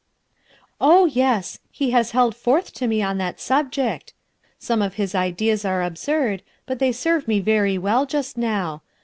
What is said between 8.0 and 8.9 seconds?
just now.